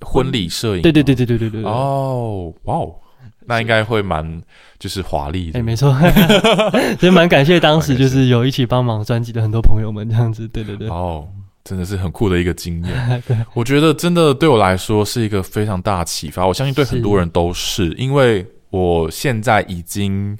[0.00, 0.82] 婚礼摄影。
[0.82, 1.62] 对对对对对对对。
[1.62, 2.96] 哦，哇哦。
[3.50, 4.40] 那应该会蛮
[4.78, 5.92] 就是华丽的，哎，没错，
[7.00, 11.26] 所以蛮感谢当时就是有一起帮忙专辑的很多朋友们这样子，对对对，哦，
[11.64, 20.38] 真的是很酷的一个经验， 我觉得真的对我来说是一个非常大的启发，我相信对很多人都是，因为我现在已经，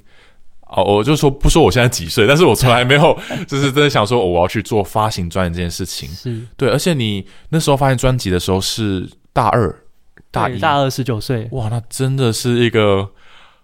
[0.67, 6.41] 哦，我就说不说我现在几岁，但是我从来没有就是真的想说我要去做发行专辑这件事情，是。
[6.55, 9.75] 对，而且你那时候发行专辑的时候是大二。
[10.31, 13.11] 大一、大二十九岁，哇，那真的是一个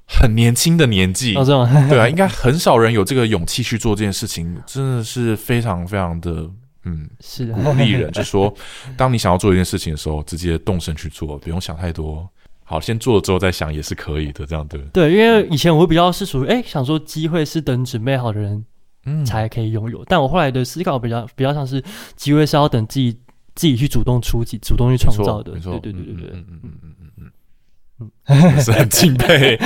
[0.06, 1.69] 很年轻的年纪，哦，这吗？
[1.89, 6.49] 对啊，应该很少人有这个勇气去做这件事情，真的是非常非常的，
[6.84, 8.12] 嗯，是鼓励人。
[8.12, 8.53] 就说，
[8.97, 12.30] 当你想要做一件事情的时候，直接动身去做，不用想太多。
[12.65, 14.82] 好，先做了之后再想也是可以的，这样对。
[14.91, 18.65] 对，因为以前我会比较是属于，哎，想说机会是等准备好的人，
[19.06, 20.03] 嗯，才可以拥有。
[20.06, 21.82] 但我后来的思考比较比较像是，
[22.17, 23.17] 机会是要等自己。
[23.57, 27.31] 自己去主动出击，主动去创造的，对对对对对，嗯嗯嗯嗯嗯
[27.99, 29.57] 嗯嗯， 是很敬佩。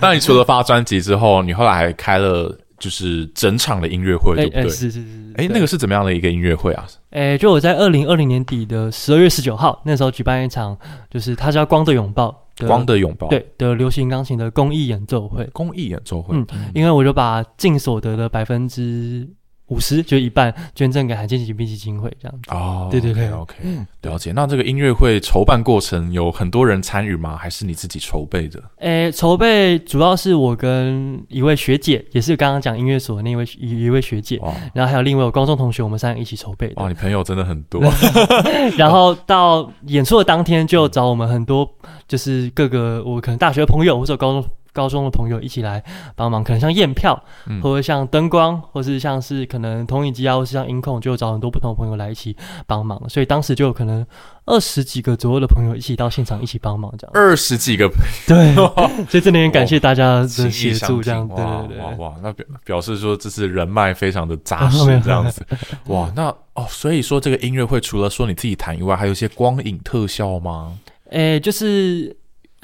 [0.00, 4.68] 那你除了发专辑之后，你后来还开了就是整场的音乐会，对不对？
[4.70, 5.34] 是是是。
[5.36, 6.86] 哎，那个是怎么样的一个音乐会啊？
[7.10, 10.76] 哎，就我在二零二零年底的十二月十九号，那时候举办一场，
[11.10, 16.36] 就是它叫《光的拥抱》，光的拥抱，对的流行钢琴的公益演奏会，公益演奏会。
[16.36, 19.28] 嗯，因为我就把净所得的百分之。
[19.68, 23.56] 五十就一半捐赠给罕见疾病基金会这样子哦，对对对，OK，
[24.02, 24.30] 了解。
[24.32, 27.36] 那这个音乐会筹办过程有很多人参与吗？
[27.36, 28.62] 还是你自己筹备的？
[28.80, 34.38] 诶，筹备主要是我跟一位学姐，也是刚刚讲音乐所的那位一一位学姐，
[34.74, 36.82] 然后还有另外有高中同学，我们三个一起筹备的。
[36.82, 37.80] 哇，你朋友真的很多。
[38.76, 41.66] 然后到演出的当天，就找我们很多，
[42.06, 44.50] 就是各个我可能大学朋友或者高中。
[44.74, 45.82] 高中的朋友一起来
[46.16, 47.18] 帮忙，可能像验票，
[47.62, 53.00] 或者像灯光，或是像是可能投影机啊，或是像音控，就找很多不同的朋友来一起帮忙。
[53.08, 54.04] 所以当时就有可能
[54.46, 57.12] 二十几个左右的朋友一起到现场一起帮忙，这样。
[57.14, 57.88] 二十几个，
[58.26, 58.52] 对，
[59.08, 61.26] 所以真的很感谢大家的协助，这样。
[61.28, 61.36] 对
[61.68, 65.46] 对对，哇，那表表示说这是人脉非常的扎实，这样子。
[65.86, 70.76] 哇，那哦，所以说这个音乐会除了说你自己弹以外，还有一些光影特效吗？
[71.10, 72.16] 诶，就是。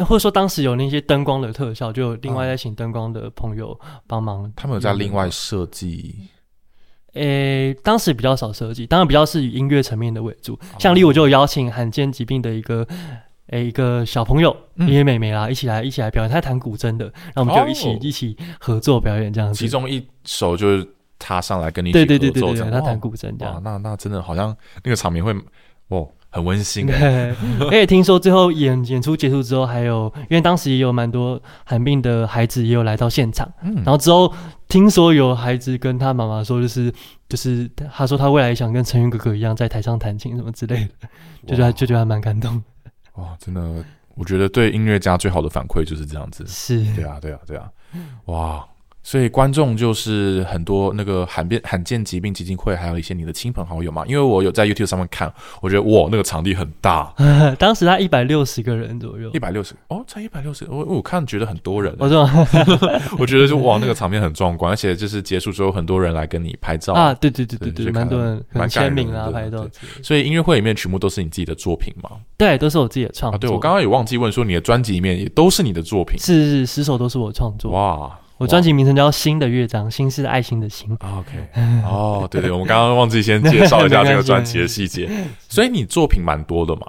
[0.04, 4.52] 或者说当时有那些灯光的特效，就另外再请灯光的朋友帮忙。
[4.56, 6.28] 他们有在另外设计？
[7.14, 10.58] 诶，当时比较少设计，当然比较是以音乐层面的为主。
[10.78, 12.86] 像例我就邀请罕见疾病的一个
[13.48, 16.30] 诶一个小朋友，一些妹妹啦，一起来一起来表演。
[16.30, 19.58] 他弹古筝的，然后我们就一起一起合作表演这样子。
[19.58, 23.60] 其中一首就是他上来跟你对对对对对，他弹古筝这样。
[23.64, 25.34] 那那真的好像那个场面会
[25.88, 26.08] 哦。
[26.30, 34.32] 很温馨， 而且听说最后演演出结束之后，还有因为当时也有蛮多寒病的孩子也有来到现场，然后之后
[34.68, 36.92] 听说有孩子跟他妈妈说，就是
[37.28, 41.08] 就是他说他未来想跟陈云哥哥一样在台上弹琴什么之类的，
[41.46, 42.62] 就觉得就觉得还蛮感动。
[43.14, 47.68] 哇，真的，我觉得对音乐家最好的反馈就是这样子，是，对啊，对啊，对啊，
[48.26, 48.64] 哇。
[49.10, 54.04] 所以观众就是很多那个罕见罕见疾病基金会，还有一些你的亲朋好友嘛。
[54.06, 57.12] 因为我有在 YouTube 上面看，我觉得哇，那个场地很大，
[57.58, 62.22] 当时他一百六十个人左右，一百六十哦，才一百六十，我我看觉得很多人，我说，
[63.18, 69.66] 我觉得就哇，那个场面很壮观，而且就是结束之后，很多人来跟你拍照啊，对对对对对，蛮多人蛮签名啊，拍照。
[70.04, 72.10] 所以音乐会里面全部都是你自己的作品吗？
[72.38, 73.38] 对，都是我自己的创作。
[73.40, 76.16] 对我刚刚也忘记问说，你的专辑里面也都是你的作品？
[76.20, 77.72] 是是，十首都是我创作。
[77.72, 78.16] 哇。
[78.40, 80.90] 我专辑名称叫《新的乐章》，心是爱心的心。
[80.94, 85.10] OK，哦，对对，我们刚刚忘记先介绍一下这个专辑的细节。
[85.46, 86.86] 所以你作品蛮多的嘛，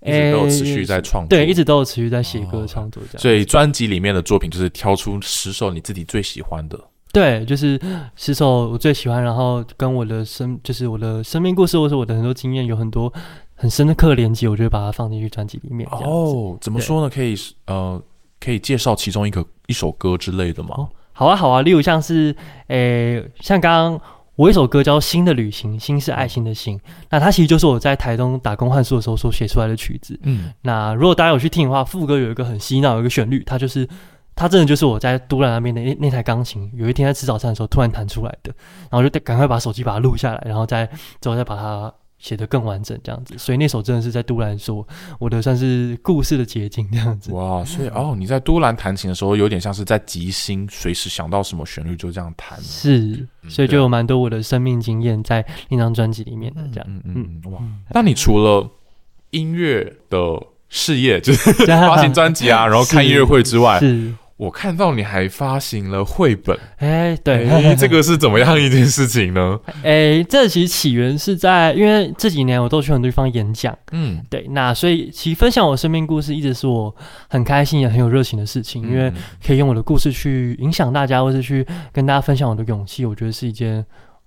[0.00, 3.20] 一直都有持续在创作，对，一直都有持续在写歌创作这样。
[3.20, 6.80] 所以专辑里面的作品就是挑出十首你自己最喜欢的，
[7.12, 7.78] 对，就是
[8.14, 13.12] 十首我最喜欢，然后跟我的生，就是我的生命故事，或者我的很多经验有很多
[13.54, 15.86] 很深刻的连接，我就会把它放进去专辑里面。
[15.90, 17.10] 哦，怎么说呢？
[17.14, 17.34] 可以
[17.66, 18.02] 呃。
[18.46, 20.88] 可以介绍其中一个一首歌之类的吗？
[21.12, 21.62] 好啊，好啊。
[21.62, 22.32] 例如像是，
[22.68, 24.00] 诶，像刚刚
[24.36, 26.80] 我一首歌叫《新的旅行》，心是爱心的心。
[27.10, 30.16] 那它其实就是我在台东打工换宿的时候所写出来的曲子。
[30.22, 33.88] 嗯，那如果大家有去听的话，副歌有一个很洗脑，有一个旋律，它就是
[34.36, 38.54] 它真的就是我在都兰那边的那那台钢琴，有一天在吃早餐的时候突然弹出来的，
[38.88, 40.88] 然后就赶快把手机把它录下来，然后再
[41.20, 41.92] 之后再把它。
[42.18, 44.86] 写得更完整这样子，所以那首真的是在都兰说
[45.18, 47.30] 我的算是故事的结晶这样子。
[47.32, 52.58] 哇，所以哦，你在都兰弹琴的时候，有点像是在即兴，随时想到什么旋律就这样弹。
[52.62, 56.86] 是，所以就有蛮多我的生命经验在那张专辑里面的这样。
[56.88, 57.02] 嗯
[57.44, 58.68] 嗯哇，那你除了
[59.30, 60.18] 音乐的
[60.68, 64.12] 事业，就是 发行专辑啊，然后看音乐会之外，是。
[64.36, 69.58] 我看到你还发行了绘本，哎，对，这个是怎么样一件事情呢？
[69.82, 76.94] 哎，这其实起源是在，因为这几年我都去很多地方演讲，嗯，对，那所以其实分享我生命故事一直是我
[77.28, 79.10] 很开心也很有热情的事情，因为
[79.42, 83.84] 可以用我的故事去影响大家，或是去跟大家分享我的勇气，我觉得是一件。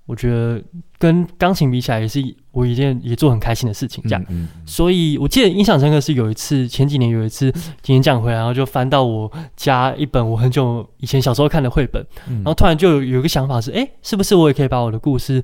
[0.09, 0.59] 我觉得
[0.97, 2.19] 跟钢琴比起来，也是
[2.49, 4.25] 我一件也做很开心的事情，这样。
[4.65, 7.53] 所以我记得印象深刻是有一次前几年有一次
[7.85, 15.43] 演讲回来，然后就翻到我家一本我很久以前小时候看的绘本，然后突然就有有一个想法是，哎，是不是我也可以把我的故事。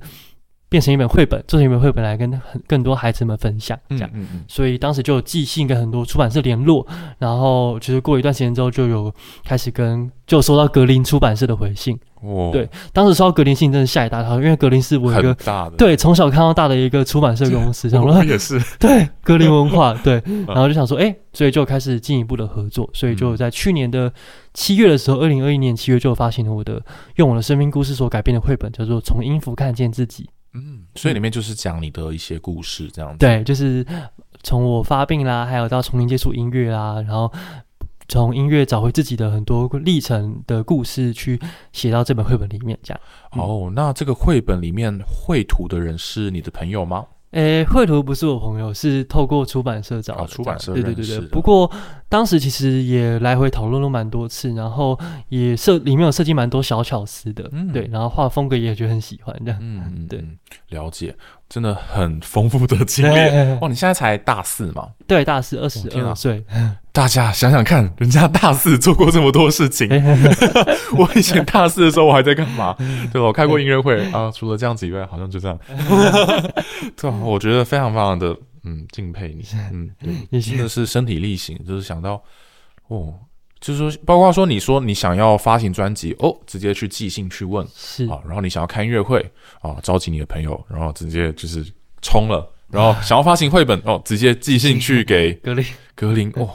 [0.68, 4.10] 变成一本绘本，做成一本绘本来跟很更多孩子们分享，这样。
[4.48, 6.86] 所以当时就有寄信跟很多出版社联络，
[7.18, 9.12] 然后就是过一段时间之后，就有
[9.44, 11.98] 开始跟就收到格林出版社的回信。
[12.22, 15.76] 哦，对，当时收到格林信真的吓一大跳，因为格林是我一个大的。
[15.76, 18.60] 对从小看到大的一个出版社公司， 然后也是。
[18.80, 24.12] 对格林文化 对，然后就想说，哎，所以就开始进一步的合作，所以就在去年的
[24.54, 26.82] 七月的时候，二零二一年七月就发行了我的
[27.16, 30.24] 用我的生命故事所改编的绘本，叫做《从音符看见自己》。
[30.56, 33.18] 嗯，所以里面就是讲你的一些故事，这样子。
[33.18, 33.86] 对，就是
[34.42, 37.30] 从我发病啦，还有到重新接触音乐啦，然后
[38.08, 41.40] 从音乐找回自己的很多历程的故事，去
[41.72, 43.00] 写到这本绘本里面，这样。
[43.32, 47.04] 哦，那这个绘本里面绘图的人是你的朋友吗？
[47.36, 50.26] 诶，绘图不是我朋友，是透过出版社找的。
[50.26, 51.20] 出版社对对对对。
[51.28, 51.70] 不过
[52.08, 59.60] 当时其实也来回讨论了蛮多次，然后也设里面有设计蛮多小巧思的，嗯对，然后画风格也觉得很喜欢这样。
[59.60, 60.24] 嗯，对，
[60.70, 61.14] 了解。
[61.48, 63.68] 真的很丰富的经验哇！
[63.68, 64.88] 你现在才大四嘛？
[65.06, 66.44] 对，大四二十二岁。
[66.92, 69.88] 大家想想看，人家大四做过这么多事情。
[70.96, 72.74] 我以前大四的时候，我还在干嘛？
[73.12, 75.58] 对我开过音乐会啊，除了这样子以外，好像就这样。
[76.96, 79.44] 对，我觉得非常非常的嗯敬佩你。
[79.72, 79.90] 嗯，
[80.30, 82.22] 对，真的是身体力行，就是想到
[82.88, 83.14] 哦。
[83.60, 89.18] 就是说，包括说，你说你想要发行专辑哦，直接去寄信去问是啊，然后你想要看音乐会
[89.60, 91.64] 啊，召集你的朋友，然后直接就是
[92.02, 95.64] 冲了，然后想要发行绘本哦，直接寄信去给 格林
[95.94, 96.48] 格林哇，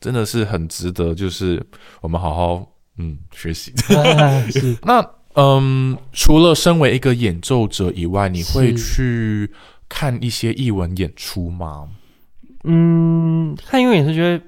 [0.00, 1.64] 真的是很值得，就是
[2.02, 2.66] 我们好好
[2.98, 3.72] 嗯学习。
[4.52, 9.50] 是 那嗯，除了身为一个演奏者以外，你会去
[9.88, 11.88] 看一些艺文演出吗？
[12.64, 14.44] 嗯，看英文演出觉得。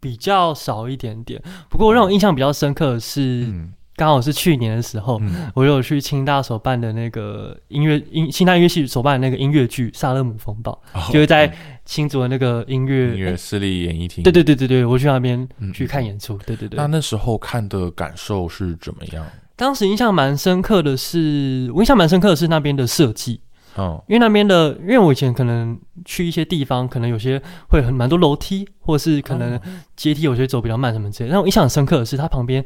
[0.00, 3.52] 比较少一点点，不过让我印象比较深刻的是，
[3.96, 5.20] 刚好是去年的时候，
[5.54, 10.80] 我有去清大所办的那个音乐音清大音乐系所办的那个音乐剧《萨勒姆风暴》，
[11.12, 11.52] 就是在
[11.84, 14.22] 新竹的那个音乐音乐私立演艺厅。
[14.24, 16.38] 对对对对对，我去那边去看演出。
[16.38, 16.76] 对对对。
[16.76, 19.24] 那那时候看的感受是怎么样？
[19.56, 23.40] 当时印象蛮深刻的是，我印象蛮深刻的是那边的设计。
[23.76, 29.60] 哦，因为那边的，因为我以前可能去一些地方，可能有些会很蛮多楼梯，或者是可能
[29.96, 31.30] 阶梯有些走比较慢什么之类。
[31.30, 32.64] 让我印象很深刻的是，它旁边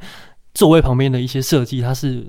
[0.53, 2.27] 座位旁边的一些设计，它是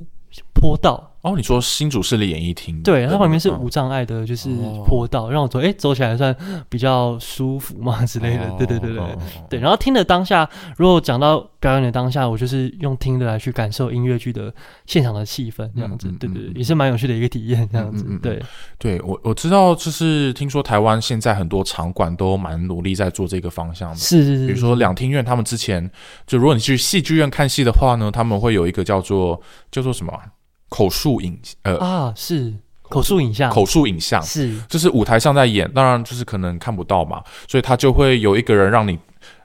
[0.54, 6.34] 坡道，哦，你说新竹市立演艺厅，对，它旁边是嗯无障碍的，就是哦坡道，让我走，哎，走起来算
[6.70, 8.50] 比较舒服嘛之类的。
[8.58, 9.04] 对对对对
[9.50, 9.60] 对。
[9.60, 14.54] 然后听的当下，如果讲到表演的当下，我就是用听的来去感受音乐剧的
[14.86, 16.18] 现场的气氛，这样子嗯嗯。
[16.20, 18.06] 对对对，嗯也是蛮有趣的一个体验，这样子。
[18.24, 18.42] 对，
[18.78, 23.98] 对我我知道，就是听说台湾现在很多场馆都蛮努力在做这个方向的。
[23.98, 24.48] 是是是。
[24.48, 25.92] 比如说两厅院，他们之前
[26.26, 30.24] 就如果你去戏剧院看戏的话呢，他们会有一个叫做叫做什么啊
[30.70, 32.54] 口述影呃啊，是
[32.84, 38.98] 口述影像，口述影像，是就是舞台上在演，当然就是可能看不到嘛，所以他就会有一个人让你。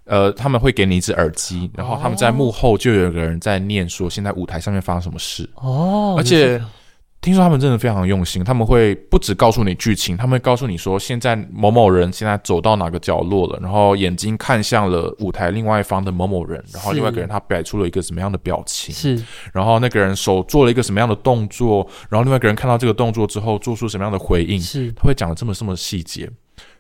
[0.06, 5.48] 呃，他们会给你一只耳机，然后他们在幕后就有一个人在念说现在舞台上面发生什么事。
[5.54, 6.64] 哦，而且就是
[7.24, 19.24] 听说他们真的非常用心，他们会不止告诉你剧情，他们会告诉你说现在某某人现在走到哪个角落了，然后眼睛看向了舞台另外一方的某某人，然后另外一个人他摆出了一个什么样的表情，是。
[19.54, 26.30] 然后那个人手做了一个什么样的动作，然后另外一个人看到这个动作之后做出什么样的回应，是，他会讲的这么这么细节。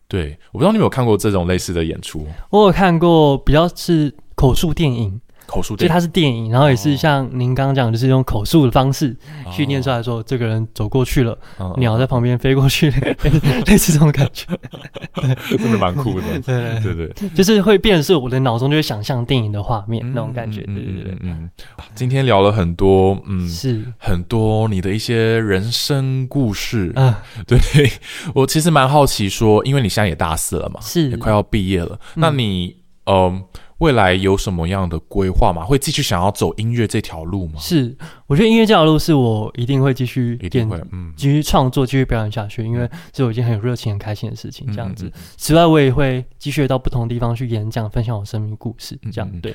[0.06, 5.88] 对，我不知道你有没有看过这种类似的演出，我有看过比较是口述电影，口述电影。
[5.88, 9.16] 就它是电影，然后也是像您刚刚讲，就是用口述的方式
[9.52, 12.90] 去念出来，说，这个人走过去了，嗯鸟在旁边飞过去，
[13.66, 14.46] 类似这种感觉。
[15.58, 17.28] 真的蛮酷的， 对对对。
[17.30, 20.62] 就是会变成是我的脑中就会想象电影的画面那种感觉。
[20.66, 21.50] 嗯对对对嗯嗯，
[21.94, 23.82] 今天聊了很多，嗯，，是。
[23.98, 26.92] 很多你的一些人生故事。
[26.96, 27.58] 啊，对
[28.34, 31.10] 我其实蛮好奇说，因为你现在也大四了嘛，是。
[31.10, 33.32] 也快要毕业了，嗯那你呃
[33.84, 35.62] 未来有什么样的规划吗？
[35.62, 37.60] 会继续想要走音乐这条路吗？
[37.60, 37.94] 是，
[38.26, 44.66] 我觉得音乐这条路是我一定会继续一定会，嗯，继续创作、继续表演下去，因为是我一件很有热情、很开心的事情。
[44.72, 48.98] 这样子嗯，嗯此外，我也会继续到不同地方去演讲，分享我生命故事。
[49.12, 49.54] 这样对，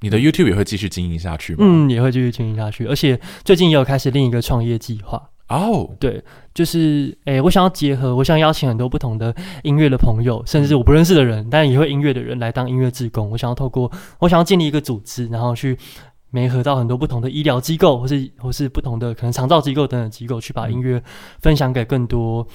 [0.00, 1.58] 你的 YouTube 也会继续经营下去吗？
[1.60, 2.86] 嗯，也会继续经营下去。
[2.86, 5.30] 而且最近也有开始另一个创业计划。
[5.48, 6.22] 哦，对，
[6.54, 13.30] 就是诶，我想要结合，我想邀请很多不同的音乐的朋友，甚至是我不认识的人，但也会音乐的人来当音乐志工。
[13.30, 15.76] 我想要透过，我想要建立一个组织，然后去
[16.30, 21.02] 媒合到很多不同的医疗机构，或是或是不同的可能长照机构等等机构，去把音乐
[21.40, 22.46] 分享给更多。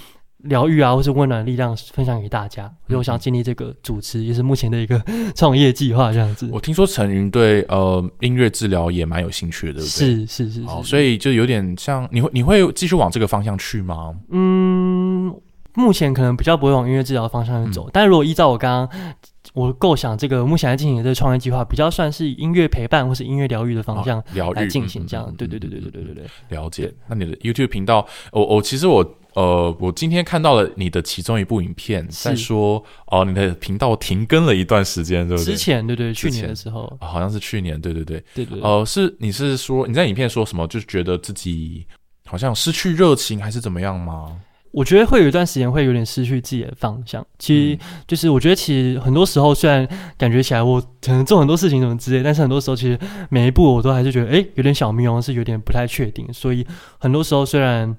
[0.43, 5.01] 疗愈啊，或是温暖的力量分享给大家，所以我想要建立这个主持，也是目前的一个
[5.35, 6.49] 创业计划，这样子。
[6.51, 9.89] 我听说陈云对呃音乐治疗也蛮有兴趣的，对不对？
[9.89, 14.15] 是是是好，是，所以就有点像你会你会继续往这个方向去吗？
[14.29, 15.35] 嗯，
[15.75, 19.13] 目前可能比较不会往音乐治疗方向去走，但如果依照我刚刚
[19.53, 24.23] 我构想这个目前在进行的这个创业计划，比较算是音乐陪伴或是音乐疗愈的方向
[24.53, 25.33] 来进行，这样。
[25.37, 26.25] 对对对对对对对对。
[26.49, 26.93] 了解。
[27.07, 35.57] 那你的 YouTube 频道，我我其实我呃，我今天看到了你的其中一部影片，是在说哦、你的频道停更了一段时间，对不对之？
[35.57, 38.23] 前对对，去年的时候，啊好像是去年，对对对。
[38.33, 40.67] 对对对，呃，是你是说你在影片说什么？
[40.67, 41.85] 就是觉得自己
[42.25, 44.35] 好像失去热情，还是怎么样吗？
[44.71, 47.25] 我觉得会有一段时间会有点失去自己的方向。
[47.37, 52.97] 其实嗯就是我觉得，其实很多时候虽然感觉起来我可能做很多事情什么之类，但是很多时候其实
[53.29, 56.31] 每一步我都还是觉得，哎，有点小迷茫，是有点不太确定。
[56.31, 56.65] 所以
[56.99, 57.95] 很多时候虽然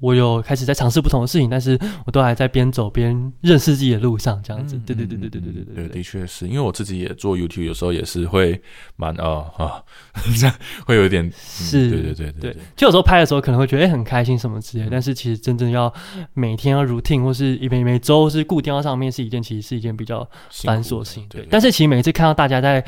[0.00, 4.76] 我有开始在尝试不同的事情，但是我都还在边走边认识自己的路上，这样子。
[4.76, 8.60] 嗯对对对对对对对对，的确是因为我自己也做 YouTube，有时候也是会
[8.96, 9.82] 蛮哦啊，
[10.38, 10.54] 这样
[10.86, 15.92] 会有一点，嗯是对对对对对，就有时候拍的时候可能会觉得很开心什么之类的，但是其实真正要
[16.34, 20.26] 每天要 routine 或是每每周或是固定到上面是一件其实是一件比较
[20.64, 21.46] 繁琐性，对。
[21.50, 22.84] 但是其实每次看到大家在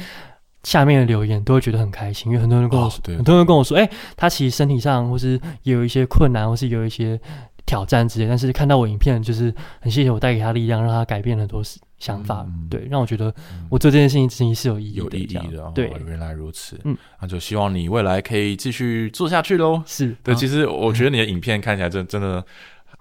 [0.62, 7.18] 下面的留言，都会觉得很开心，因为很多人跟我说，哦对很多人跟我说，哎、他其实身体上或是也有一些困难，或是有一些
[7.66, 13.32] 挑战之类，但是看到我影片，就是很谢谢我带给他力量，让他改变很多事想法，嗯对，让我觉得
[13.68, 19.82] 我做这件事情其实是有意义的，有意义的，哦对，原来如此，嗯，那就希望你未来可以继续做下去喽。
[19.86, 22.44] 是，对，啊其实我觉得你的影片看起来真真的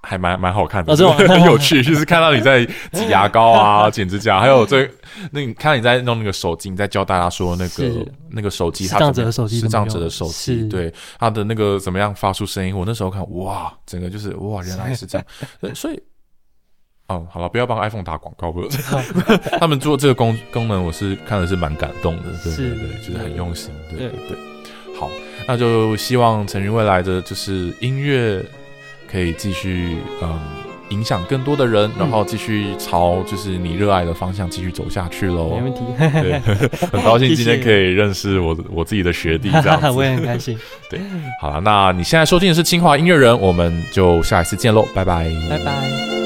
[0.02, 1.82] 还蛮蛮好看的，很 有趣。
[1.84, 4.90] 就是看到你在挤牙膏啊、 剪指甲，还有这
[5.32, 12.76] 那你看你在弄那个手机，你在教大家说那个那个手机它怎么者的手机视障怎么用者的手机，是对它的那个怎么样发出声音。
[12.76, 15.28] 我那时候看哇，整个就是哇，原来是这样。
[15.76, 16.02] 所以。
[17.08, 18.84] 哦，好了，不要帮 iPhone 打广告，不是
[19.60, 24.38] 他们做这个功功能，我是看的是蛮感动的，对对是对，就是很用心，对对对对。
[24.96, 25.10] 好，
[25.48, 28.46] 那就希望陈云未来的就是音乐
[29.10, 30.40] 可以继续嗯
[30.90, 35.64] 影响更多的人，然后继续朝就是你热爱的方向继续走下去喽没。
[35.64, 36.40] 问题，对，
[36.92, 40.10] 很高兴 今天可以认识我我自己的学弟这样我子。
[40.10, 40.58] 也很开心，
[40.90, 41.00] 对
[41.42, 46.19] 好了，那你现在收听的是清华音乐人，我们就下一次见喽，拜拜，拜拜。